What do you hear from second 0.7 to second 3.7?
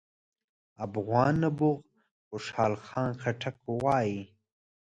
افغان نبوغ خوشحال خان خټک